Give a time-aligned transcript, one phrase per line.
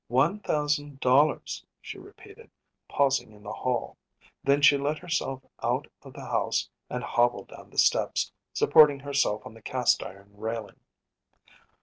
[0.07, 2.49] “One thousand dollars,‚ÄĚ she repeated,
[2.87, 3.97] pausing in the hall;
[4.43, 9.45] then she let herself out of the house and hobbled down the steps, supporting herself
[9.45, 10.79] on the cast iron railing.